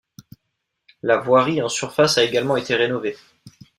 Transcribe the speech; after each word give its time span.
La 1.03 1.17
voirie 1.17 1.61
en 1.61 1.69
surface 1.69 2.17
a 2.17 2.23
également 2.23 2.57
été 2.57 2.73
rénovée. 2.73 3.15